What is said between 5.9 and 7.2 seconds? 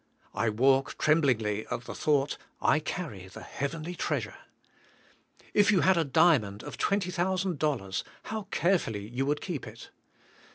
a diamond of twenty